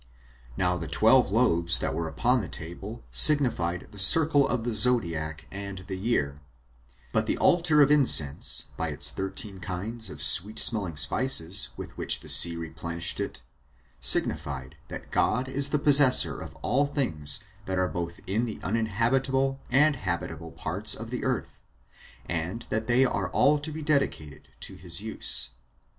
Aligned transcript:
Now 0.57 0.77
the 0.77 0.87
twelve 0.87 1.29
loaves 1.31 1.77
that 1.77 1.93
were 1.93 2.07
upon 2.07 2.41
the 2.41 2.47
table 2.47 3.03
signified 3.11 3.87
the 3.91 3.99
circle 3.99 4.47
of 4.47 4.63
the 4.63 4.73
zodiac 4.73 5.45
and 5.51 5.77
the 5.85 5.95
year; 5.95 6.41
but 7.13 7.27
the 7.27 7.37
altar 7.37 7.83
of 7.83 7.91
incense, 7.91 8.69
by 8.77 8.87
its 8.87 9.11
thirteen 9.11 9.59
kinds 9.59 10.09
of 10.09 10.23
sweet 10.23 10.57
smelling 10.57 10.97
spices 10.97 11.69
with 11.77 11.95
which 11.99 12.21
the 12.21 12.29
sea 12.29 12.55
replenished 12.55 13.19
it, 13.19 13.43
signified 13.99 14.75
that 14.87 15.11
God 15.11 15.47
is 15.47 15.69
the 15.69 15.77
possessor 15.77 16.41
of 16.41 16.55
all 16.63 16.87
things 16.87 17.43
that 17.65 17.77
are 17.77 17.87
both 17.87 18.21
in 18.25 18.45
the 18.45 18.59
uninhabitable 18.63 19.59
and 19.69 19.97
habitable 19.97 20.49
parts 20.49 20.95
of 20.95 21.11
the 21.11 21.23
earth, 21.23 21.61
and 22.27 22.63
that 22.71 22.87
they 22.87 23.05
are 23.05 23.29
all 23.29 23.59
to 23.59 23.71
be 23.71 23.83
dedicated 23.83 24.47
to 24.61 24.73
his 24.73 25.01
use. 25.01 25.51